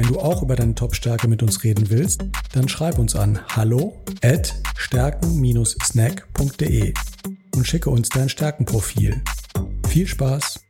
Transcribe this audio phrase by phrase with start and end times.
[0.00, 2.24] Wenn du auch über deine Top-Stärke mit uns reden willst,
[2.54, 6.94] dann schreib uns an hallo at stärken-snack.de
[7.54, 9.20] und schicke uns dein Stärkenprofil.
[9.88, 10.64] Viel Spaß!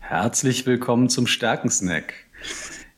[0.00, 2.12] Herzlich willkommen zum Stärkensnack.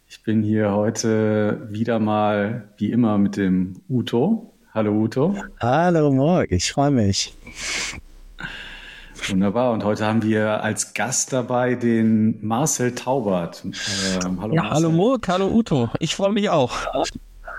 [0.08, 4.56] Ich bin hier heute wieder mal, wie immer, mit dem Uto.
[4.72, 5.36] Hallo Uto.
[5.61, 7.33] Hallo Morg, ich freue mich.
[9.30, 9.73] Wunderbar.
[9.73, 13.64] Und heute haben wir als Gast dabei den Marcel Taubert.
[13.64, 14.84] Ähm, hallo, ja, Marcel.
[14.84, 15.91] hallo Murk, hallo Uto.
[15.98, 16.73] Ich freue mich auch.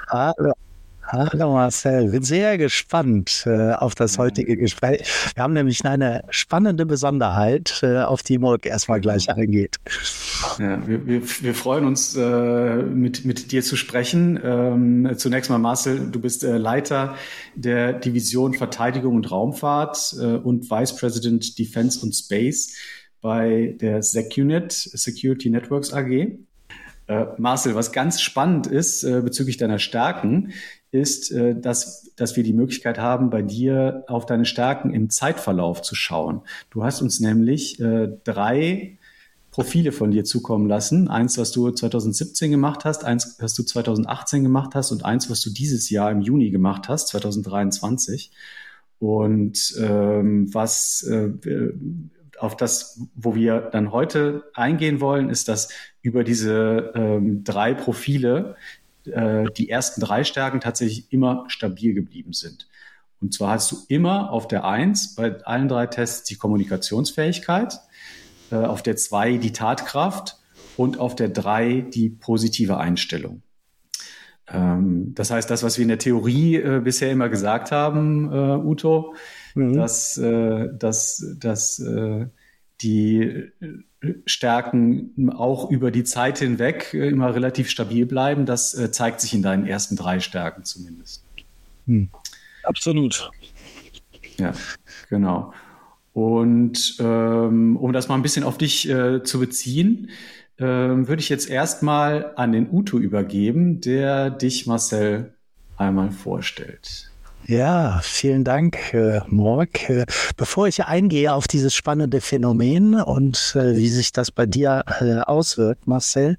[0.10, 0.54] Hallo.
[1.18, 5.08] Hallo Marcel, bin sehr gespannt äh, auf das heutige Gespräch.
[5.34, 9.78] Wir haben nämlich eine spannende Besonderheit, äh, auf die Murk erstmal gleich eingeht.
[10.60, 14.38] Ja, wir, wir, wir freuen uns, äh, mit, mit dir zu sprechen.
[14.44, 17.16] Ähm, zunächst mal Marcel, du bist äh, Leiter
[17.56, 22.76] der Division Verteidigung und Raumfahrt äh, und Vice President Defense und Space
[23.22, 26.38] bei der SecUnit, Security Networks AG.
[27.08, 30.54] Äh, Marcel, was ganz spannend ist äh, bezüglich deiner Stärken,
[30.92, 35.82] ist, äh, dass, dass wir die Möglichkeit haben, bei dir auf deine Stärken im Zeitverlauf
[35.82, 36.42] zu schauen.
[36.72, 38.98] Du hast uns nämlich äh, drei
[39.52, 41.08] Profile von dir zukommen lassen.
[41.08, 45.42] Eins, was du 2017 gemacht hast, eins, was du 2018 gemacht hast und eins, was
[45.42, 48.32] du dieses Jahr im Juni gemacht hast, 2023.
[49.00, 51.30] Und ähm, was äh,
[52.40, 55.70] auf das, wo wir dann heute eingehen wollen, ist, dass
[56.02, 58.56] über diese ähm, drei Profile
[59.06, 62.68] äh, die ersten drei Stärken tatsächlich immer stabil geblieben sind.
[63.22, 67.80] Und zwar hast du immer auf der Eins bei allen drei Tests die Kommunikationsfähigkeit,
[68.52, 70.38] äh, auf der Zwei die Tatkraft
[70.78, 73.42] und auf der Drei die positive Einstellung.
[74.48, 78.58] Ähm, das heißt, das, was wir in der Theorie äh, bisher immer gesagt haben, äh,
[78.58, 79.16] Uto,
[79.56, 79.74] mhm.
[79.74, 82.28] dass, äh, dass, dass äh,
[82.82, 83.52] die äh,
[84.26, 88.46] Stärken auch über die Zeit hinweg äh, immer relativ stabil bleiben.
[88.46, 91.24] Das äh, zeigt sich in deinen ersten drei Stärken zumindest.
[91.88, 92.10] Hm.
[92.64, 93.32] Absolut.
[94.38, 94.54] Ja,
[95.10, 95.54] genau.
[96.14, 100.10] Und ähm, um das mal ein bisschen auf dich äh, zu beziehen,
[100.58, 105.34] ähm, würde ich jetzt erstmal an den Uto übergeben, der dich, Marcel,
[105.78, 107.12] einmal vorstellt.
[107.48, 109.88] Ja, vielen Dank, äh, Morg.
[109.88, 114.84] Äh, bevor ich eingehe auf dieses spannende Phänomen und äh, wie sich das bei dir
[115.00, 116.38] äh, auswirkt, Marcel,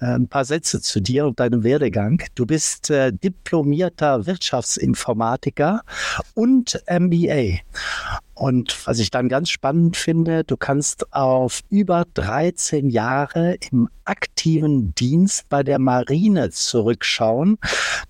[0.00, 2.20] äh, ein paar Sätze zu dir und deinem Werdegang.
[2.34, 5.82] Du bist äh, diplomierter Wirtschaftsinformatiker
[6.34, 7.60] und MBA.
[8.40, 14.94] Und was ich dann ganz spannend finde, du kannst auf über 13 Jahre im aktiven
[14.94, 17.58] Dienst bei der Marine zurückschauen.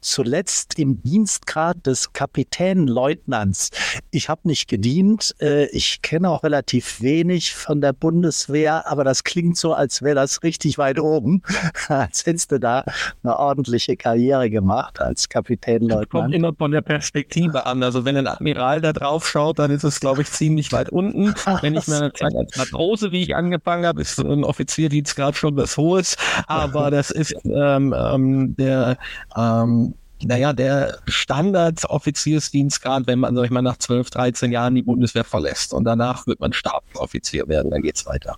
[0.00, 3.70] Zuletzt im Dienstgrad des Kapitänleutnants.
[4.10, 5.34] Ich habe nicht gedient.
[5.40, 10.14] Äh, ich kenne auch relativ wenig von der Bundeswehr, aber das klingt so, als wäre
[10.14, 11.42] das richtig weit oben.
[11.88, 12.84] als hättest du da
[13.22, 16.04] eine ordentliche Karriere gemacht als Kapitänleutnant.
[16.04, 17.82] Das kommt immer von der Perspektive an.
[17.82, 20.90] Also wenn ein Admiral da drauf schaut, dann ist es, glaube glaube ich, ziemlich weit
[20.90, 21.34] unten.
[21.62, 25.76] Wenn ich meine Zeit als Matrose, wie ich angefangen habe, ist ein Offizierdienstgrad schon was
[25.76, 26.16] Hohes.
[26.46, 28.98] Aber das ist ähm, ähm, der
[29.36, 35.24] ähm, naja, der Standard-Offiziersdienstgrad, wenn man, sag ich mal, nach 12, 13 Jahren die Bundeswehr
[35.24, 35.72] verlässt.
[35.72, 38.36] Und danach wird man Stabsoffizier werden, dann geht's weiter.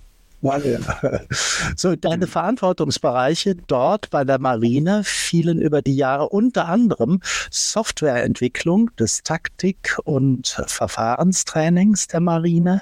[1.75, 9.23] So, deine Verantwortungsbereiche dort bei der Marine fielen über die Jahre unter anderem Softwareentwicklung des
[9.23, 12.81] Taktik- und Verfahrenstrainings der Marine,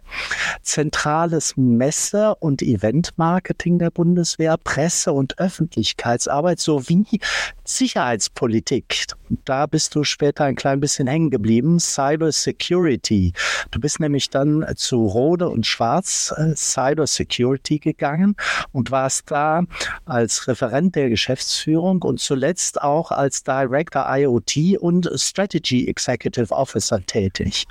[0.63, 7.19] zentrales Messe- und Eventmarketing der Bundeswehr, Presse- und Öffentlichkeitsarbeit sowie
[7.63, 9.07] Sicherheitspolitik.
[9.45, 11.79] Da bist du später ein klein bisschen hängen geblieben.
[11.79, 13.33] Cyber Security.
[13.71, 18.35] Du bist nämlich dann zu Rode und Schwarz äh, Cyber Security gegangen
[18.71, 19.63] und warst da
[20.05, 27.65] als Referent der Geschäftsführung und zuletzt auch als Director IoT und Strategy Executive Officer tätig.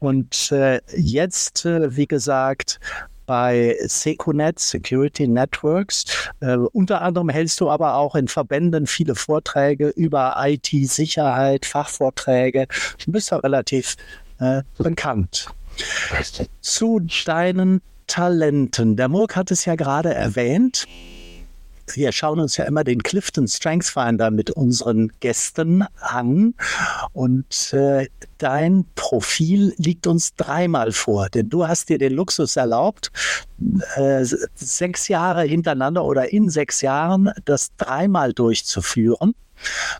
[0.00, 2.80] Und äh, jetzt, äh, wie gesagt,
[3.26, 6.04] bei Secunet Security Networks.
[6.40, 12.66] Äh, unter anderem hältst du aber auch in Verbänden viele Vorträge über IT-Sicherheit, Fachvorträge.
[13.04, 13.96] Du bist ja relativ
[14.40, 15.48] äh, bekannt.
[16.60, 18.96] Zu deinen Talenten.
[18.96, 20.86] Der Murk hat es ja gerade erwähnt.
[21.92, 26.54] Wir schauen uns ja immer den Clifton Strength Finder mit unseren Gästen an.
[27.12, 28.08] Und äh,
[28.38, 33.10] dein Profil liegt uns dreimal vor, denn du hast dir den Luxus erlaubt,
[33.96, 39.34] äh, sechs Jahre hintereinander oder in sechs Jahren das dreimal durchzuführen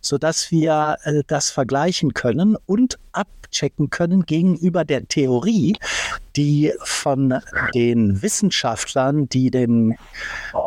[0.00, 2.56] sodass wir äh, das vergleichen können.
[2.66, 5.76] Und abchecken können gegenüber der Theorie,
[6.36, 7.40] die von
[7.74, 9.96] den Wissenschaftlern, die den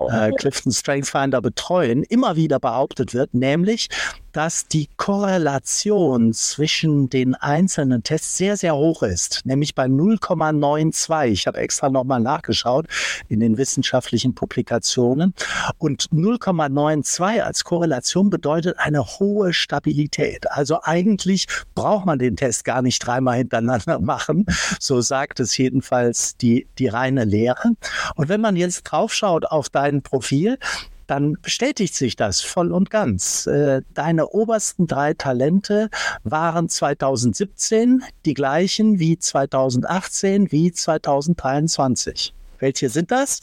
[0.09, 3.89] äh, Clifton Strength Finder betreuen, immer wieder behauptet wird, nämlich,
[4.31, 11.25] dass die Korrelation zwischen den einzelnen Tests sehr, sehr hoch ist, nämlich bei 0,92.
[11.31, 12.85] Ich habe extra nochmal nachgeschaut
[13.29, 15.33] in den wissenschaftlichen Publikationen.
[15.79, 20.49] Und 0,92 als Korrelation bedeutet eine hohe Stabilität.
[20.51, 24.45] Also eigentlich braucht man den Test gar nicht dreimal hintereinander machen.
[24.79, 27.73] So sagt es jedenfalls die, die reine Lehre.
[28.15, 30.57] Und wenn man jetzt draufschaut auf dein Profil,
[31.07, 33.47] dann bestätigt sich das voll und ganz.
[33.47, 35.89] Äh, deine obersten drei Talente
[36.23, 42.33] waren 2017 die gleichen wie 2018 wie 2023.
[42.59, 43.41] Welche sind das?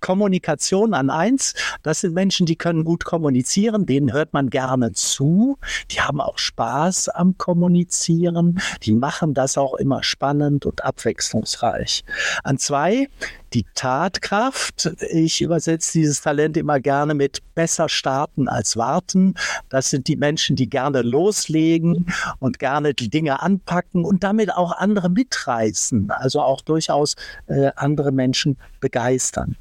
[0.00, 1.54] Kommunikation an eins.
[1.82, 5.58] Das sind Menschen, die können gut kommunizieren, denen hört man gerne zu.
[5.90, 8.60] Die haben auch Spaß am Kommunizieren.
[8.82, 12.04] Die machen das auch immer spannend und abwechslungsreich.
[12.44, 13.08] An zwei,
[13.52, 14.90] die Tatkraft.
[15.10, 19.34] Ich übersetze dieses Talent immer gerne mit besser starten als warten.
[19.68, 22.06] Das sind die Menschen, die gerne loslegen
[22.38, 27.16] und gerne die Dinge anpacken und damit auch andere mitreißen, also auch durchaus
[27.46, 29.56] äh, andere Menschen begeistern.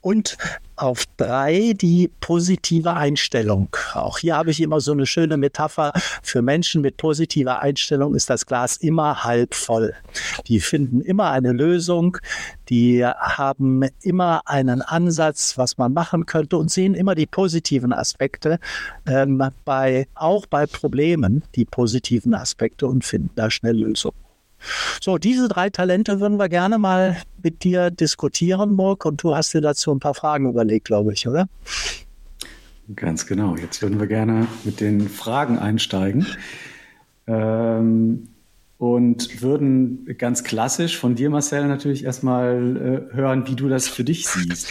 [0.00, 0.36] Und
[0.76, 3.68] auf drei die positive Einstellung.
[3.94, 5.92] Auch hier habe ich immer so eine schöne Metapher.
[6.22, 9.94] Für Menschen mit positiver Einstellung ist das Glas immer halb voll.
[10.46, 12.18] Die finden immer eine Lösung,
[12.68, 18.58] die haben immer einen Ansatz, was man machen könnte und sehen immer die positiven Aspekte,
[19.06, 24.27] ähm, bei, auch bei Problemen, die positiven Aspekte und finden da schnell Lösungen.
[25.00, 29.04] So, diese drei Talente würden wir gerne mal mit dir diskutieren, Murk.
[29.04, 31.48] Und du hast dir dazu ein paar Fragen überlegt, glaube ich, oder?
[32.94, 33.56] Ganz genau.
[33.56, 36.26] Jetzt würden wir gerne mit den Fragen einsteigen.
[37.26, 38.28] Ähm,
[38.78, 44.04] und würden ganz klassisch von dir, Marcel, natürlich erstmal äh, hören, wie du das für
[44.04, 44.70] dich siehst.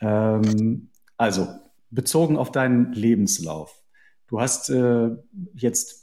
[0.00, 1.48] Ähm, also,
[1.90, 3.82] bezogen auf deinen Lebenslauf.
[4.28, 5.10] Du hast äh,
[5.54, 5.97] jetzt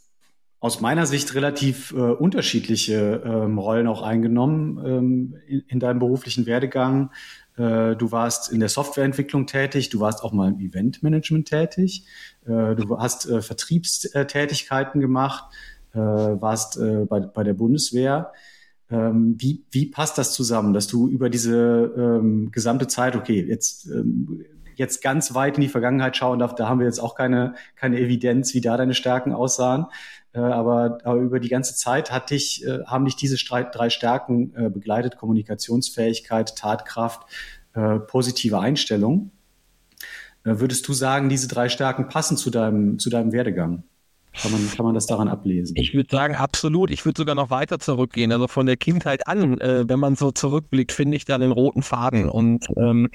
[0.60, 6.46] aus meiner Sicht relativ äh, unterschiedliche ähm, Rollen auch eingenommen ähm, in, in, deinem beruflichen
[6.46, 7.12] Werdegang.
[7.58, 12.08] Äh, du warst in der Softwareentwicklung tätig, du warst auch mal im Eventmanagement tätig,
[12.46, 15.54] äh, du hast äh, Vertriebstätigkeiten gemacht,
[15.94, 18.32] äh, warst äh, bei, bei der Bundeswehr.
[18.90, 23.88] Ähm, wie, wie passt das zusammen, dass du über diese ähm, gesamte Zeit, okay, jetzt
[23.88, 24.46] ähm,
[24.78, 28.00] jetzt ganz weit in die Vergangenheit schauen darf, da haben wir jetzt auch keine, keine
[28.00, 29.88] Evidenz, wie da deine Stärken aussahen.
[30.36, 34.54] Äh, aber, aber über die ganze Zeit hat dich, äh, haben dich diese drei Stärken
[34.56, 37.24] äh, begleitet, Kommunikationsfähigkeit, Tatkraft,
[38.08, 39.32] positive Einstellung.
[40.46, 43.84] Würdest du sagen, diese drei Stärken passen zu deinem, zu deinem Werdegang?
[44.42, 45.76] Kann man, kann man das daran ablesen?
[45.78, 46.92] Ich würde sagen, absolut.
[46.92, 48.32] Ich würde sogar noch weiter zurückgehen.
[48.32, 51.84] Also von der Kindheit an, äh, wenn man so zurückblickt, finde ich da den roten
[51.84, 52.30] Faden.
[52.30, 53.10] Und ähm,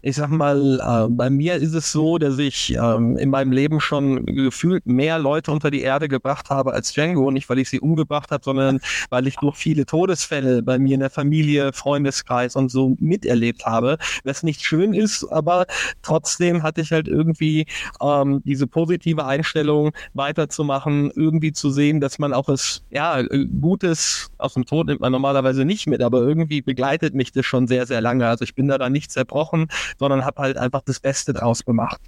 [0.00, 3.80] ich sag mal, äh, bei mir ist es so, dass ich ähm, in meinem Leben
[3.80, 7.30] schon gefühlt mehr Leute unter die Erde gebracht habe als Django.
[7.30, 8.80] Nicht, weil ich sie umgebracht habe, sondern
[9.10, 13.98] weil ich durch viele Todesfälle bei mir in der Familie, Freundeskreis und so miterlebt habe.
[14.24, 15.66] Was nicht schön ist, aber
[16.00, 17.66] trotzdem hatte ich halt irgendwie
[18.00, 22.84] ähm, diese positive Einstellung weiter zu zu machen, irgendwie zu sehen, dass man auch es,
[22.90, 27.32] ja, äh, Gutes aus dem Tod nimmt man normalerweise nicht mit, aber irgendwie begleitet mich
[27.32, 28.26] das schon sehr, sehr lange.
[28.28, 29.66] Also ich bin da dann nicht zerbrochen,
[29.98, 32.00] sondern habe halt einfach das Beste draus gemacht.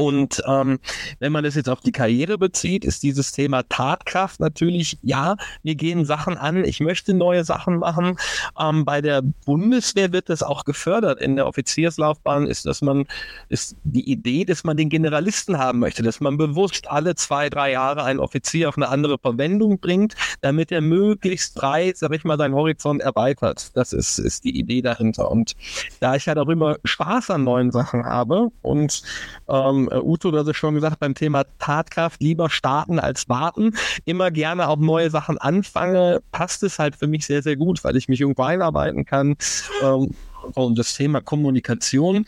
[0.00, 0.78] Und ähm,
[1.18, 5.74] wenn man das jetzt auf die Karriere bezieht, ist dieses Thema Tatkraft natürlich, ja, wir
[5.74, 8.16] gehen Sachen an, ich möchte neue Sachen machen.
[8.58, 11.20] Ähm, bei der Bundeswehr wird das auch gefördert.
[11.20, 13.04] In der Offizierslaufbahn ist, dass man,
[13.50, 17.72] ist die Idee, dass man den Generalisten haben möchte, dass man bewusst alle zwei, drei
[17.72, 22.38] Jahre einen Offizier auf eine andere Verwendung bringt, damit er möglichst breit, sag ich mal,
[22.38, 23.76] seinen Horizont erweitert.
[23.76, 25.30] Das ist, ist die Idee dahinter.
[25.30, 25.56] Und
[26.00, 29.02] da ich auch immer Spaß an neuen Sachen habe und
[29.46, 33.74] ähm, Uto, du hast es schon gesagt, beim Thema Tatkraft lieber starten als warten.
[34.04, 37.96] Immer gerne auch neue Sachen anfange, passt es halt für mich sehr, sehr gut, weil
[37.96, 39.36] ich mich irgendwo einarbeiten kann.
[39.82, 40.14] Ähm,
[40.54, 42.26] und das Thema Kommunikation,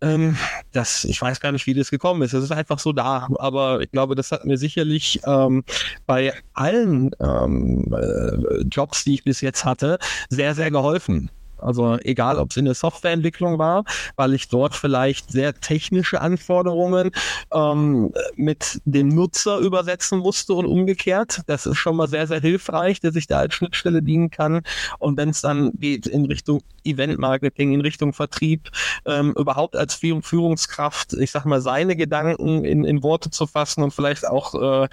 [0.00, 0.36] ähm,
[0.72, 2.32] das, ich weiß gar nicht, wie das gekommen ist.
[2.32, 3.28] Es ist einfach so da.
[3.38, 5.64] Aber ich glaube, das hat mir sicherlich ähm,
[6.06, 11.30] bei allen äh, Jobs, die ich bis jetzt hatte, sehr, sehr geholfen.
[11.60, 13.84] Also egal, ob es in der Softwareentwicklung war,
[14.16, 17.10] weil ich dort vielleicht sehr technische Anforderungen
[17.52, 21.42] ähm, mit dem Nutzer übersetzen musste und umgekehrt.
[21.46, 24.62] Das ist schon mal sehr, sehr hilfreich, dass ich da als Schnittstelle dienen kann.
[24.98, 28.70] Und wenn es dann geht in Richtung Event-Marketing, in Richtung Vertrieb,
[29.04, 33.92] ähm, überhaupt als Führungskraft, ich sag mal, seine Gedanken in, in Worte zu fassen und
[33.92, 34.88] vielleicht auch äh,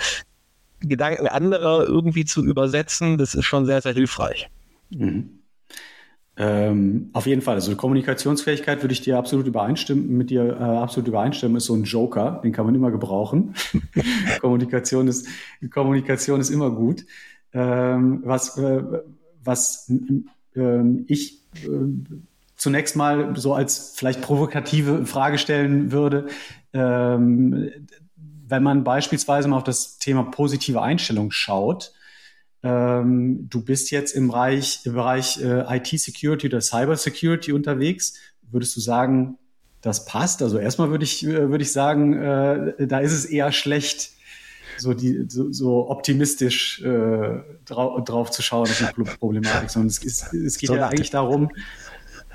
[0.81, 4.49] Gedanken anderer irgendwie zu übersetzen, das ist schon sehr, sehr hilfreich.
[4.89, 5.39] Mhm.
[6.37, 7.55] Ähm, auf jeden Fall.
[7.55, 11.83] Also Kommunikationsfähigkeit würde ich dir absolut übereinstimmen, mit dir äh, absolut übereinstimmen, ist so ein
[11.85, 13.55] Joker, den kann man immer gebrauchen.
[14.41, 15.27] Kommunikation ist,
[15.71, 17.05] Kommunikation ist immer gut.
[17.53, 18.83] Ähm, was, äh,
[19.43, 19.89] was
[20.55, 21.41] äh, ich
[22.57, 26.27] zunächst mal so als vielleicht provokative Frage stellen würde,
[26.73, 27.71] ähm,
[28.47, 31.93] wenn man beispielsweise mal auf das Thema positive Einstellung schaut,
[32.65, 38.15] ähm, du bist jetzt im Bereich, im Bereich äh, IT-Security oder Cyber-Security unterwegs.
[38.41, 39.37] Würdest du sagen,
[39.81, 40.41] das passt?
[40.41, 44.13] Also erstmal würde ich, äh, würde ich sagen, äh, da ist es eher schlecht,
[44.77, 49.99] so, die, so, so optimistisch äh, drau drauf zu schauen auf die Problematik, sondern es,
[49.99, 51.51] ist, es geht so ja eigentlich darum,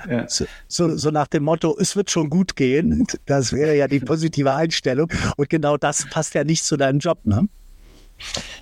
[0.09, 0.25] ja.
[0.27, 3.05] So, so, nach dem Motto, es wird schon gut gehen.
[3.27, 5.11] Das wäre ja die positive Einstellung.
[5.37, 7.47] Und genau das passt ja nicht zu deinem Job, ne?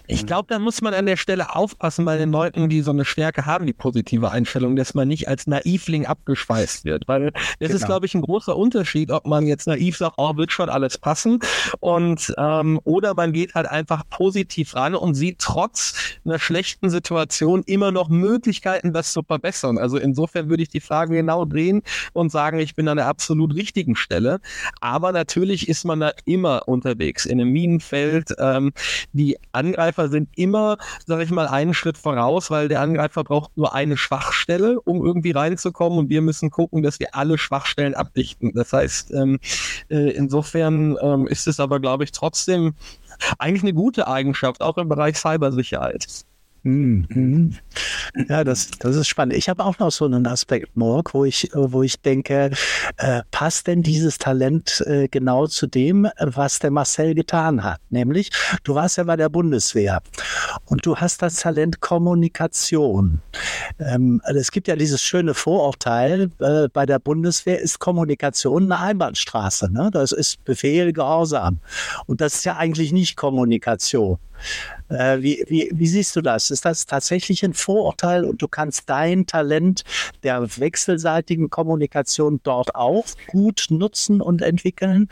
[0.08, 3.06] Ich glaube, da muss man an der Stelle aufpassen bei den Leuten, die so eine
[3.06, 7.08] Stärke haben, die positive Einstellung, dass man nicht als Naivling abgeschweißt wird.
[7.08, 7.76] Weil das genau.
[7.76, 10.98] ist, glaube ich, ein großer Unterschied, ob man jetzt naiv sagt, oh, wird schon alles
[10.98, 11.40] passen.
[11.80, 15.94] Und ähm, oder man geht halt einfach positiv ran und sieht trotz
[16.26, 19.78] einer schlechten Situation immer noch Möglichkeiten, das zu verbessern.
[19.78, 23.54] Also insofern würde ich die Frage genau drehen und sagen, ich bin an der absolut
[23.54, 24.40] richtigen Stelle.
[24.82, 28.34] Aber natürlich ist man da immer unterwegs in einem Minenfeld.
[28.40, 28.74] Ähm,
[29.14, 33.74] die Angreifer sind immer, sage ich mal, einen Schritt voraus, weil der Angreifer braucht nur
[33.74, 38.54] eine Schwachstelle, um irgendwie reinzukommen und wir müssen gucken, dass wir alle Schwachstellen abdichten.
[38.54, 39.40] Das heißt, ähm,
[39.90, 42.74] äh, insofern ähm, ist es aber, glaube ich, trotzdem
[43.38, 46.26] eigentlich eine gute Eigenschaft, auch im Bereich Cybersicherheit.
[46.64, 47.56] Mhm.
[48.28, 49.36] Ja, das, das ist spannend.
[49.36, 52.52] Ich habe auch noch so einen Aspekt, Morg, wo ich, wo ich denke,
[52.98, 57.80] äh, passt denn dieses Talent äh, genau zu dem, was der Marcel getan hat?
[57.90, 58.32] Nämlich,
[58.64, 60.02] du warst ja bei der Bundeswehr
[60.66, 63.22] und du hast das Talent Kommunikation.
[63.80, 68.80] Ähm, also es gibt ja dieses schöne Vorurteil, äh, bei der Bundeswehr ist Kommunikation eine
[68.80, 69.72] Einbahnstraße.
[69.72, 69.90] Ne?
[69.92, 71.60] Das ist Befehl, Gehorsam.
[72.06, 74.18] Und das ist ja eigentlich nicht Kommunikation.
[74.90, 76.52] Äh, wie, wie, wie siehst du das?
[76.52, 79.84] Ist das tatsächlich ein Vorurteil und du kannst dein Talent
[80.24, 85.10] der wechselseitigen Kommunikation dort auch gut nutzen und entwickeln?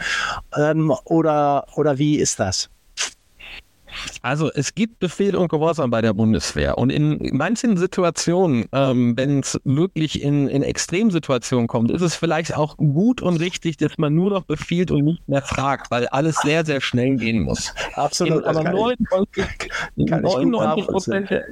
[0.56, 2.70] Ähm, oder, oder wie ist das?
[4.22, 6.78] Also es gibt Befehl und Gehorsam bei der Bundeswehr.
[6.78, 12.56] Und in manchen Situationen, ähm, wenn es wirklich in, in Extremsituationen kommt, ist es vielleicht
[12.56, 16.38] auch gut und richtig, dass man nur noch befiehlt und nicht mehr fragt, weil alles
[16.42, 17.74] sehr, sehr schnell gehen muss.
[17.94, 18.44] Absolut.
[18.44, 19.46] In, aber 99,
[19.96, 21.46] 99 Prozent der,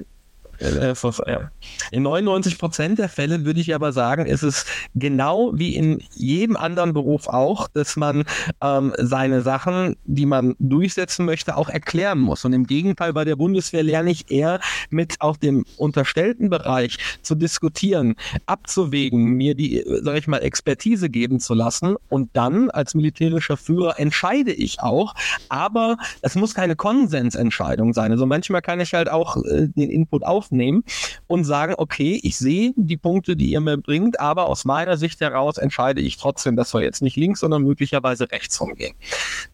[1.92, 6.56] in 99 Prozent der Fälle würde ich aber sagen, ist es genau wie in jedem
[6.56, 8.24] anderen Beruf auch, dass man
[8.62, 12.46] ähm, seine Sachen, die man durchsetzen möchte, auch erklären muss.
[12.46, 14.60] Und im Gegenteil, bei der Bundeswehr lerne ich eher
[14.90, 21.40] mit auch dem unterstellten Bereich zu diskutieren, abzuwägen, mir die, sag ich mal, Expertise geben
[21.40, 21.96] zu lassen.
[22.10, 25.14] Und dann als militärischer Führer entscheide ich auch.
[25.50, 28.12] Aber es muss keine Konsensentscheidung sein.
[28.12, 30.84] Also manchmal kann ich halt auch äh, den Input auf aufnehmen
[31.28, 35.22] und sagen, okay, ich sehe die Punkte, die ihr mir bringt, aber aus meiner Sicht
[35.22, 38.96] heraus entscheide ich trotzdem, dass wir jetzt nicht links, sondern möglicherweise rechts rumgehen.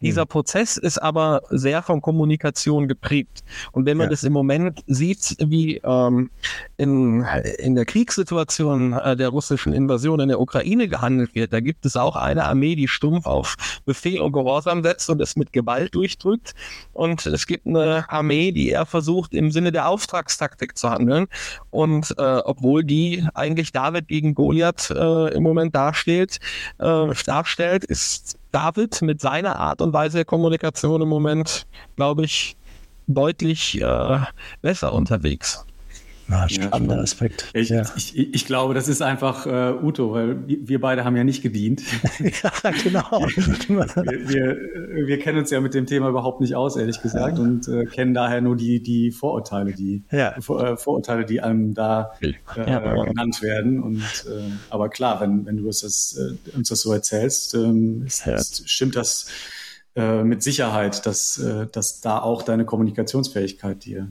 [0.00, 3.42] Dieser Prozess ist aber sehr von Kommunikation geprägt.
[3.72, 4.10] Und wenn man ja.
[4.10, 6.30] das im Moment sieht, wie ähm,
[6.76, 7.24] in,
[7.58, 11.96] in der Kriegssituation äh, der russischen Invasion in der Ukraine gehandelt wird, da gibt es
[11.96, 16.54] auch eine Armee, die stumpf auf Befehl und Gehorsam setzt und es mit Gewalt durchdrückt.
[16.92, 21.26] Und es gibt eine Armee, die eher versucht, im Sinne der Auftragstaktik zu handeln.
[21.70, 26.38] Und äh, obwohl die eigentlich David gegen Goliath äh, im Moment darstellt,
[26.78, 32.56] äh, darstellt, ist David mit seiner Art und Weise der Kommunikation im Moment, glaube ich,
[33.06, 34.18] deutlich äh,
[34.60, 35.64] besser unterwegs.
[36.28, 37.50] Ja, spannender ja, Aspekt.
[37.52, 37.82] Ich, ja.
[37.96, 41.82] ich, ich, glaube, das ist einfach äh, Uto, weil wir beide haben ja nicht gedient.
[42.20, 43.10] ja, genau.
[43.10, 47.44] wir, wir, wir, kennen uns ja mit dem Thema überhaupt nicht aus, ehrlich gesagt, ja.
[47.44, 50.04] und äh, kennen daher nur die, die Vorurteile, die
[50.40, 53.82] Vor, äh, Vorurteile, die einem da äh, genannt werden.
[53.82, 58.04] Und äh, aber klar, wenn, wenn du uns das, äh, uns das so erzählst, ähm,
[58.06, 59.26] ist, ist, stimmt das
[59.94, 61.38] mit Sicherheit, dass,
[61.70, 64.08] dass da auch deine Kommunikationsfähigkeit dir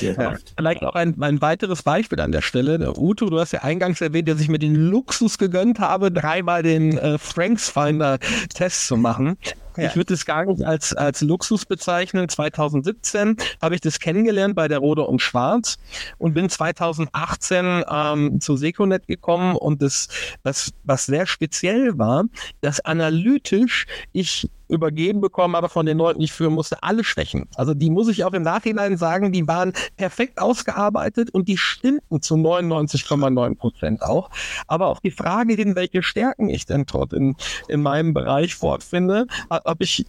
[0.00, 2.78] Ja, vielleicht auch ein, ein weiteres Beispiel an der Stelle.
[2.78, 6.62] Der Uto, du hast ja eingangs erwähnt, dass ich mir den Luxus gegönnt habe, dreimal
[6.62, 8.18] den äh, Franks Finder
[8.54, 9.36] Test zu machen.
[9.76, 9.88] Ja.
[9.88, 12.28] Ich würde es gar nicht als, als Luxus bezeichnen.
[12.28, 15.78] 2017 habe ich das kennengelernt bei der Rode und Schwarz
[16.18, 20.08] und bin 2018 ähm, zu Seconet gekommen und das,
[20.42, 22.24] das, was sehr speziell war,
[22.60, 27.48] dass analytisch ich übergeben bekommen aber von den Leuten, die ich führen musste, alle Schwächen.
[27.56, 32.22] Also die muss ich auch im Nachhinein sagen, die waren perfekt ausgearbeitet und die stimmten
[32.22, 34.30] zu 99,9 Prozent auch.
[34.66, 37.36] Aber auch die Frage hin, welche Stärken ich denn dort in,
[37.68, 40.06] in meinem Bereich fortfinde, habe ich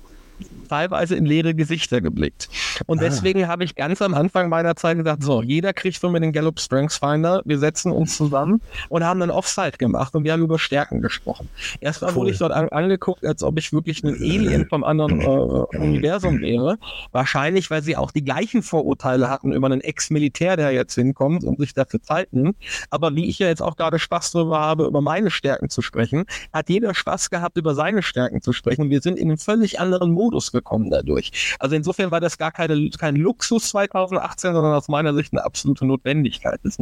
[0.68, 2.50] teilweise in leere Gesichter geblickt.
[2.86, 3.04] Und ah.
[3.04, 6.32] deswegen habe ich ganz am Anfang meiner Zeit gesagt, so, jeder kriegt von mir den
[6.32, 10.44] Gallup Strengths Finder, wir setzen uns zusammen und haben dann Offside gemacht und wir haben
[10.44, 11.50] über Stärken gesprochen.
[11.80, 12.18] Erstmal cool.
[12.18, 16.40] wurde ich dort an, angeguckt, als ob ich wirklich ein Alien vom anderen äh, Universum
[16.42, 16.78] wäre.
[17.12, 21.60] Wahrscheinlich, weil sie auch die gleichen Vorurteile hatten über einen Ex-Militär, der jetzt hinkommt und
[21.60, 22.58] sich dafür Zeit nimmt.
[22.90, 26.26] Aber wie ich ja jetzt auch gerade Spaß darüber habe, über meine Stärken zu sprechen,
[26.52, 28.90] hat jeder Spaß gehabt, über seine Stärken zu sprechen.
[28.90, 31.56] Wir sind in einem völlig anderen Modus gekommen dadurch.
[31.60, 35.86] Also insofern war das gar keine, kein Luxus 2018, sondern aus meiner Sicht eine absolute
[35.86, 36.60] Notwendigkeit.
[36.64, 36.78] Das,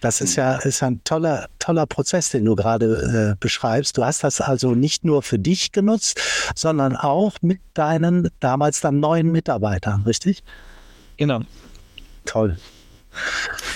[0.00, 3.98] das ist ja ist ein toller, toller Prozess, den du gerade äh, beschreibst.
[3.98, 6.20] Du hast das also nicht nur für dich genutzt,
[6.54, 10.44] sondern auch mit deinen damals dann neuen Mitarbeitern, richtig?
[11.16, 11.40] Genau.
[12.24, 12.56] Toll.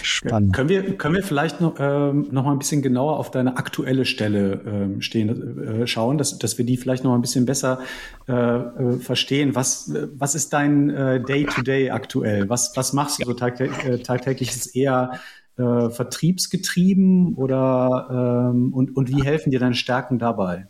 [0.02, 0.54] Spannend.
[0.54, 4.04] Können wir, können wir vielleicht noch, ähm, noch mal ein bisschen genauer auf deine aktuelle
[4.04, 7.80] Stelle ähm, stehen, äh, schauen, dass, dass wir die vielleicht noch ein bisschen besser
[8.28, 9.54] äh, äh, verstehen.
[9.54, 12.48] Was, was ist dein äh, Day-to-Day -Day aktuell?
[12.48, 14.50] Was, was machst du so tag, äh, tagtäglich?
[14.50, 15.12] Ist es eher
[15.56, 20.66] äh, vertriebsgetrieben oder ähm, und, und wie helfen dir deine Stärken dabei?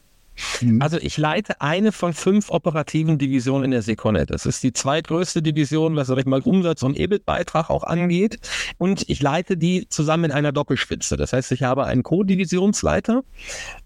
[0.61, 0.81] Mhm.
[0.81, 4.31] Also ich leite eine von fünf operativen Divisionen in der Seconet.
[4.31, 8.39] Das ist die zweitgrößte Division, was sag ich mal Umsatz und EBIT-Beitrag auch angeht.
[8.79, 11.17] Und ich leite die zusammen in einer Doppelspitze.
[11.17, 13.23] Das heißt, ich habe einen Co-Divisionsleiter,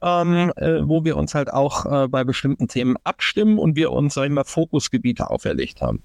[0.02, 4.14] ähm, äh, wo wir uns halt auch äh, bei bestimmten Themen abstimmen und wir uns,
[4.14, 6.02] sag ich mal, Fokusgebiete auferlegt haben.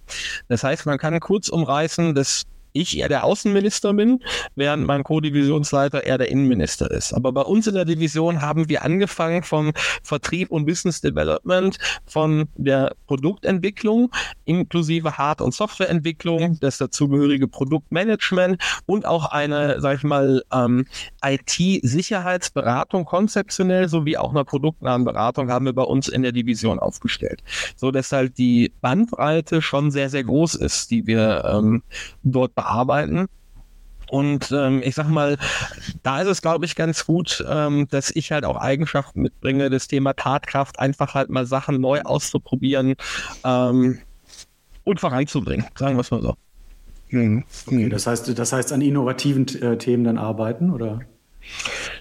[0.47, 4.21] Das heißt, man kann kurz umreißen, dass ich eher der Außenminister bin,
[4.55, 7.13] während mein Co-Divisionsleiter eher der Innenminister ist.
[7.13, 9.71] Aber bei uns in der Division haben wir angefangen vom
[10.03, 14.12] Vertrieb und Business Development, von der Produktentwicklung
[14.45, 20.86] inklusive Hard- und Softwareentwicklung, das dazugehörige Produktmanagement und auch eine, sag ich mal, ähm,
[21.23, 27.43] IT-Sicherheitsberatung konzeptionell sowie auch eine produktnahen Beratung haben wir bei uns in der Division aufgestellt.
[27.75, 31.84] So dass halt die Bandbreite schon sehr, sehr groß ist, die wir ähm,
[32.23, 33.28] dort bearbeiten.
[34.10, 35.38] Und ähm, ich sag mal,
[36.04, 39.88] da ist es, glaube ich, ganz gut, ähm, dass ich halt auch Eigenschaften mitbringe, das
[39.88, 42.95] Thema Tatkraft, einfach halt mal Sachen neu auszuprobieren
[43.45, 44.00] ähm,
[44.84, 46.36] und voranzubringen, sagen wir es mal so.
[47.10, 47.45] Mhm.
[47.67, 51.02] Okay, das heißt, das heißt an innovativen äh, Themen dann arbeiten, oder?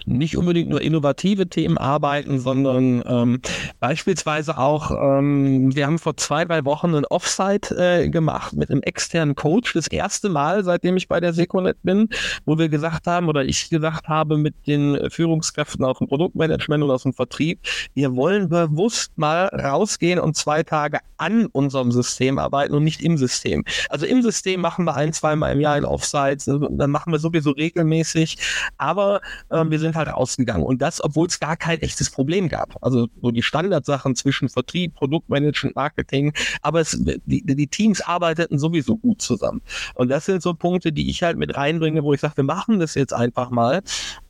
[0.05, 3.41] Nicht unbedingt nur innovative Themen arbeiten, sondern ähm,
[3.79, 8.81] beispielsweise auch, ähm, wir haben vor zwei, drei Wochen ein Offsite äh, gemacht mit einem
[8.81, 12.09] externen Coach, das erste Mal, seitdem ich bei der Seconet bin,
[12.45, 16.91] wo wir gesagt haben oder ich gesagt habe mit den Führungskräften aus dem Produktmanagement und
[16.91, 17.59] aus dem Vertrieb,
[17.93, 23.17] wir wollen bewusst mal rausgehen und zwei Tage an unserem System arbeiten und nicht im
[23.17, 23.63] System.
[23.89, 27.51] Also im System machen wir ein, zweimal im Jahr ein Offsite, dann machen wir sowieso
[27.51, 28.37] regelmäßig,
[28.77, 30.63] aber ähm, wir sind halt ausgegangen.
[30.63, 32.75] Und das, obwohl es gar kein echtes Problem gab.
[32.81, 38.97] Also so die Standardsachen zwischen Vertrieb, Produktmanagement, Marketing, aber es, die, die Teams arbeiteten sowieso
[38.97, 39.61] gut zusammen.
[39.95, 42.79] Und das sind so Punkte, die ich halt mit reinbringe, wo ich sage, wir machen
[42.79, 43.81] das jetzt einfach mal,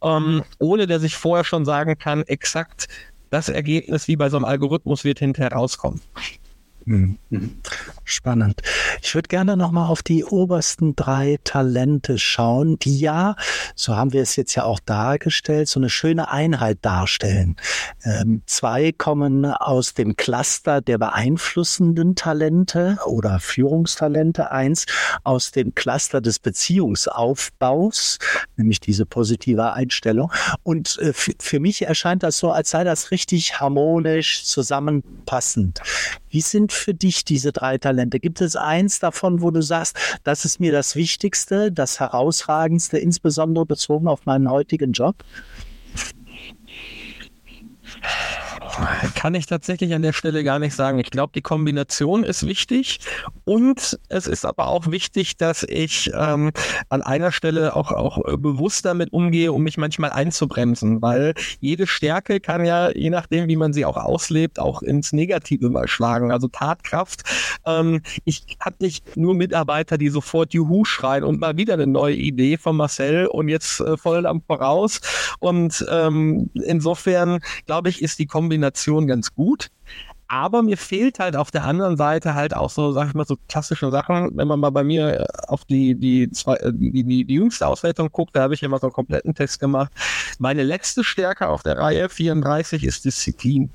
[0.01, 2.87] ähm, ohne dass ich vorher schon sagen kann, exakt
[3.29, 6.01] das Ergebnis wie bei so einem Algorithmus wird hinterher rauskommen.
[6.85, 7.17] Mhm.
[8.03, 8.61] Spannend.
[9.01, 13.35] Ich würde gerne nochmal auf die obersten drei Talente schauen, die ja,
[13.75, 17.55] so haben wir es jetzt ja auch dargestellt, so eine schöne Einheit darstellen.
[18.03, 24.85] Ähm, zwei kommen aus dem Cluster der beeinflussenden Talente oder Führungstalente, eins
[25.23, 28.17] aus dem Cluster des Beziehungsaufbaus,
[28.57, 30.31] nämlich diese positive Einstellung.
[30.63, 35.81] Und äh, für mich erscheint das so, als sei das richtig harmonisch zusammenpassend.
[36.31, 38.19] Wie sind für dich diese drei Talente?
[38.19, 43.65] Gibt es eins davon, wo du sagst, das ist mir das Wichtigste, das Herausragendste, insbesondere
[43.65, 45.25] bezogen auf meinen heutigen Job?
[49.15, 50.99] kann ich tatsächlich an der Stelle gar nicht sagen.
[50.99, 52.99] Ich glaube, die Kombination ist wichtig
[53.45, 56.51] und es ist aber auch wichtig, dass ich ähm,
[56.89, 62.39] an einer Stelle auch, auch bewusst damit umgehe, um mich manchmal einzubremsen, weil jede Stärke
[62.39, 66.31] kann ja, je nachdem, wie man sie auch auslebt, auch ins Negative mal schlagen.
[66.31, 67.23] Also Tatkraft.
[67.65, 72.15] Ähm, ich habe nicht nur Mitarbeiter, die sofort Juhu schreien und mal wieder eine neue
[72.15, 75.01] Idee von Marcel und jetzt äh, voll am voraus.
[75.39, 78.60] Und ähm, insofern, glaube ich, ist die Kombination
[79.07, 79.69] ganz gut.
[80.31, 83.35] Aber mir fehlt halt auf der anderen Seite halt auch so, sag ich mal, so
[83.49, 84.31] klassische Sachen.
[84.37, 87.67] Wenn man mal bei mir äh, auf die, die, zwei, äh, die, die, die jüngste
[87.67, 89.91] Auswertung guckt, da habe ich immer so einen kompletten Test gemacht.
[90.39, 93.71] Meine letzte Stärke auf der Reihe 34 ist Disziplin.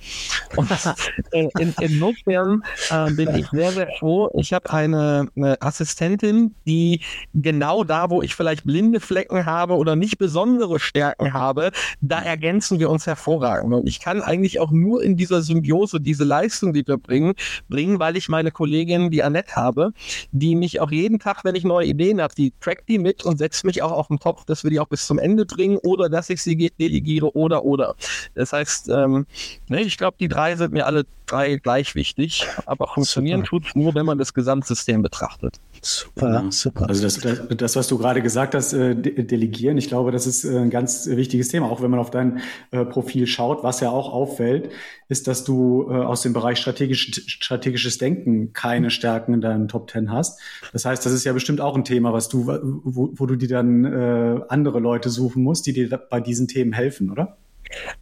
[0.57, 0.71] Und
[1.33, 4.31] äh, in, insofern äh, bin ich sehr, sehr froh.
[4.33, 7.03] Ich habe eine, eine Assistentin, die
[7.35, 12.79] genau da, wo ich vielleicht blinde Flecken habe oder nicht besondere Stärken habe, da ergänzen
[12.79, 13.75] wir uns hervorragend.
[13.75, 17.35] Und ich kann eigentlich auch nur in dieser Symbiose diese Leistung Leistung, die wir bringen,
[17.68, 19.92] bringen, weil ich meine Kollegin, die Annette habe,
[20.30, 23.38] die mich auch jeden Tag, wenn ich neue Ideen habe, die trackt die mit und
[23.38, 26.09] setzt mich auch auf den Topf, dass wir die auch bis zum Ende bringen oder
[26.09, 27.96] dass ich sie delegiere oder oder.
[28.35, 29.26] Das heißt, ähm,
[29.68, 33.94] ne, ich glaube, die drei sind mir alle drei gleich wichtig, aber funktionieren tut nur,
[33.94, 35.61] wenn man das Gesamtsystem betrachtet.
[35.82, 36.50] Super, ja.
[36.50, 36.88] super.
[36.88, 40.58] Also das, das, was du gerade gesagt hast, äh, delegieren, ich glaube, das ist äh,
[40.58, 41.70] ein ganz wichtiges Thema.
[41.70, 44.70] Auch wenn man auf dein äh, Profil schaut, was ja auch auffällt,
[45.08, 49.88] ist, dass du äh, aus dem Bereich strategisch, strategisches Denken keine Stärken in deinen Top
[49.88, 50.40] Ten hast.
[50.72, 53.48] Das heißt, das ist ja bestimmt auch ein Thema, was du, wo, wo du dir
[53.48, 57.36] dann äh, andere Leute suchen musst, die dir bei diesen Themen helfen, oder?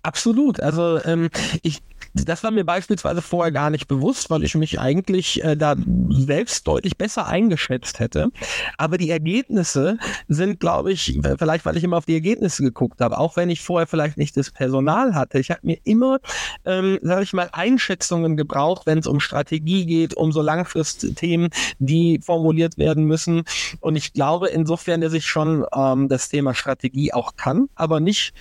[0.03, 0.61] Absolut.
[0.61, 1.31] Also ähm,
[1.63, 1.83] ich
[2.15, 5.75] das war mir beispielsweise vorher gar nicht bewusst, weil ich mich eigentlich äh, da
[6.11, 8.31] selbst deutlich besser eingeschätzt hätte.
[8.79, 9.99] Aber die Ergebnisse
[10.29, 13.63] sind, glaube ich, vielleicht weil ich immer auf die Ergebnisse geguckt habe, auch wenn ich
[13.63, 15.41] vorher vielleicht nicht das Personal hatte.
[15.41, 16.21] Ich habe mir immer,
[16.65, 21.51] ähm, sage ich mal, Einschätzungen gebraucht, wenn es um Strategie geht, um so Langfristthemen,
[21.81, 23.43] die formuliert werden müssen.
[23.81, 28.35] Und ich glaube insofern, dass ich schon ähm, das Thema Strategie auch kann, aber nicht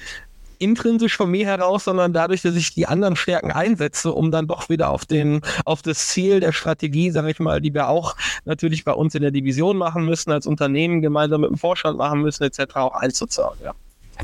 [0.59, 4.69] intrinsisch von mir heraus, sondern dadurch, dass ich die anderen Stärken einsetze, um dann doch
[4.69, 8.83] wieder auf den, auf das Ziel der Strategie, sage ich mal, die wir auch natürlich
[8.85, 12.43] bei uns in der Division machen müssen, als Unternehmen gemeinsam mit dem Vorstand machen müssen,
[12.43, 12.75] etc.
[12.75, 13.57] auch einzuzahlen.
[13.63, 13.73] Ja.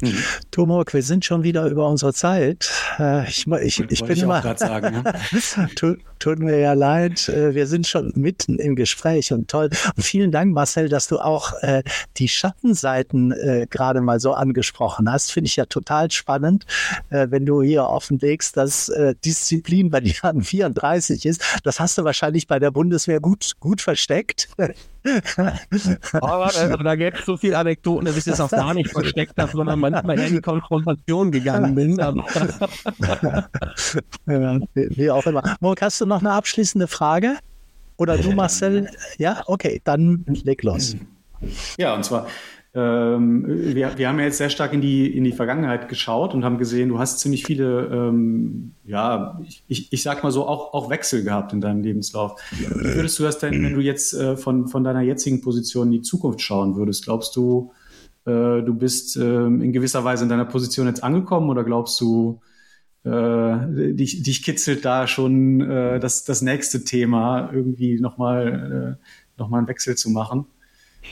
[0.02, 0.16] Mhm.
[0.52, 2.70] Tomok, wir sind schon wieder über unsere Zeit.
[3.00, 4.42] Äh, ich, ich, ich bin ich immer.
[4.58, 5.68] Sagen, ja.
[5.76, 7.28] tut, tut, mir ja leid.
[7.30, 9.70] Äh, wir sind schon mitten im Gespräch und toll.
[9.96, 11.84] Und vielen Dank, Marcel, dass du auch äh,
[12.18, 15.32] die Schattenseiten äh, gerade mal so angesprochen hast.
[15.32, 16.66] Finde ich ja total spannend,
[17.10, 21.44] äh, wenn du hier offenlegst, dass äh, Disziplin bei dir an 34 ist.
[21.64, 24.50] Das hast du wahrscheinlich bei der Bundeswehr gut, gut versteckt.
[26.14, 29.38] Aber also, da gäbe es so viele Anekdoten, dass ich das auch gar nicht versteckt
[29.38, 31.98] habe, sondern manchmal in die Konfrontation gegangen bin.
[31.98, 32.20] ja,
[34.74, 35.56] wie auch immer.
[35.60, 37.38] Morg, hast du noch eine abschließende Frage?
[37.98, 38.90] Oder du, Marcel?
[39.18, 40.96] Ja, okay, dann leg los.
[41.78, 42.28] Ja, und zwar,
[42.76, 46.46] ähm, wir, wir haben ja jetzt sehr stark in die, in die Vergangenheit geschaut und
[46.46, 50.90] haben gesehen, du hast ziemlich viele, ähm, ja, ich, ich sag mal so, auch, auch
[50.90, 52.40] Wechsel gehabt in deinem Lebenslauf.
[52.52, 55.94] Wie würdest du das denn, wenn du jetzt äh, von, von deiner jetzigen Position in
[55.94, 57.06] die Zukunft schauen würdest?
[57.06, 57.72] Glaubst du,
[58.26, 62.40] äh, du bist äh, in gewisser Weise in deiner Position jetzt angekommen oder glaubst du,
[63.04, 69.52] äh, dich, dich kitzelt da schon äh, das, das nächste Thema, irgendwie nochmal äh, noch
[69.52, 70.46] einen Wechsel zu machen?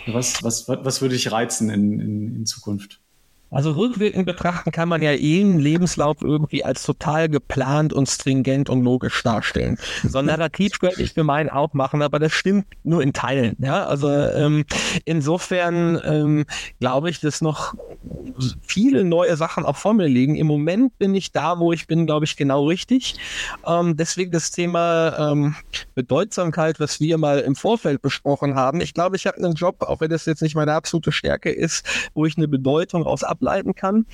[0.08, 3.00] Was, was, was würde dich reizen in, in, in Zukunft?
[3.50, 8.84] Also rückwirkend betrachten kann man ja jeden Lebenslauf irgendwie als total geplant und stringent und
[8.84, 9.78] logisch darstellen.
[10.04, 13.56] So ein Narrativ könnte ich für meinen auch machen, aber das stimmt nur in Teilen.
[13.60, 14.65] Ja, also ähm,
[15.06, 16.45] insofern ähm,
[16.82, 17.73] glaube ich, dass noch
[18.62, 20.36] viele neue Sachen auch vor mir liegen.
[20.36, 23.15] Im Moment bin ich da, wo ich bin, glaube ich, genau richtig.
[23.65, 25.56] Ähm, deswegen das Thema ähm,
[25.95, 28.82] Bedeutsamkeit, was wir mal im Vorfeld besprochen haben.
[28.82, 31.86] Ich glaube, ich habe einen Job, auch wenn das jetzt nicht meine absolute Stärke ist,
[32.13, 34.06] wo ich eine Bedeutung aus ableiten kann.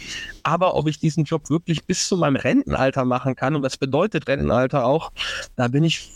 [0.43, 4.27] Aber ob ich diesen Job wirklich bis zu meinem Rentenalter machen kann und was bedeutet
[4.27, 5.11] Rentenalter auch,
[5.55, 6.11] da bin ich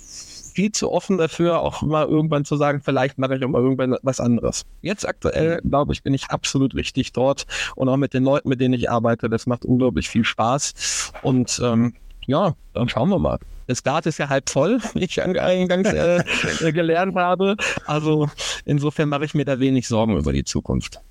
[0.58, 3.96] viel zu offen dafür, auch mal irgendwann zu sagen, vielleicht mache ich auch mal irgendwann
[4.02, 4.66] was anderes.
[4.82, 8.60] Jetzt aktuell, glaube ich, bin ich absolut richtig dort und auch mit den Leuten, mit
[8.60, 11.14] denen ich arbeite, das macht unglaublich viel Spaß.
[11.22, 11.94] Und ähm,
[12.26, 13.38] ja, dann schauen wir mal.
[13.68, 16.24] Das Glas ist ja halb voll, wie ich eingangs äh,
[16.72, 17.56] gelernt habe.
[17.86, 18.28] Also
[18.66, 21.02] insofern mache ich mir da wenig Sorgen über die Zukunft.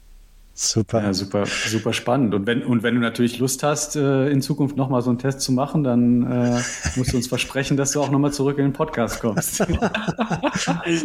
[0.58, 1.02] Super.
[1.02, 2.34] Ja, super, super spannend.
[2.34, 5.42] Und wenn, und wenn du natürlich Lust hast, äh, in Zukunft nochmal so einen Test
[5.42, 6.58] zu machen, dann äh,
[6.96, 9.60] musst du uns versprechen, dass du auch nochmal zurück in den Podcast kommst.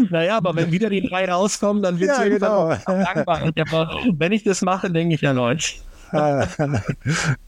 [0.09, 2.73] naja, aber wenn wieder die drei rauskommen, dann wird es ja, genau.
[2.85, 3.51] dankbar.
[3.59, 5.75] Aber wenn ich das mache, denke ich erneut.
[6.13, 6.57] das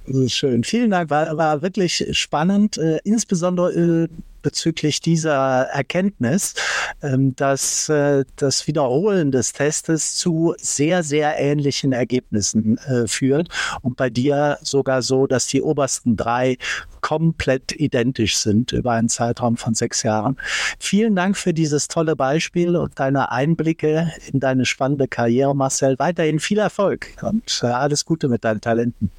[0.05, 0.65] ist schön.
[0.65, 4.07] Vielen Dank, war, war wirklich spannend, äh, insbesondere äh,
[4.43, 6.53] bezüglich dieser Erkenntnis,
[7.01, 13.49] ähm, dass äh, das Wiederholen des Testes zu sehr, sehr ähnlichen Ergebnissen äh, führt.
[13.81, 16.57] Und bei dir sogar so, dass die obersten drei
[17.01, 20.37] komplett identisch sind über einen Zeitraum von sechs Jahren.
[20.79, 25.99] Vielen Dank für dieses tolle Beispiel und deine Einblicke in deine spannende Karriere, Marcel.
[25.99, 29.11] Weiterhin viel Erfolg und äh, alles Gute mit deinen Talenten.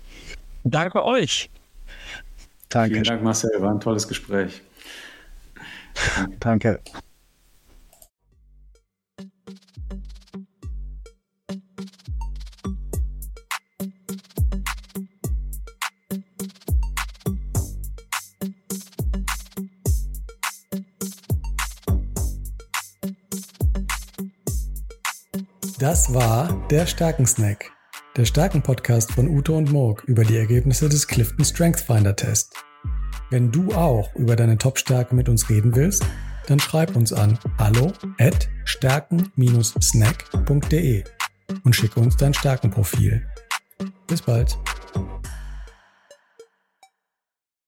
[0.65, 1.51] Danke euch.
[2.71, 2.95] Danke.
[2.95, 3.51] Vielen Dank, Marcel.
[3.59, 4.63] War ein tolles Gespräch.
[6.41, 6.81] Danke.
[25.85, 27.71] Das war der Stärkensnack,
[28.17, 32.55] der Stärken-Podcast von Ute und Morg über die Ergebnisse des Clifton Strength Finder Test.
[33.31, 36.07] Wenn du auch über deine Top-Stärke mit uns reden willst,
[36.47, 41.05] dann schreib uns an hallo at stärken-snack.de
[41.65, 43.27] und schicke uns dein Stärkenprofil.
[44.07, 44.57] Bis bald.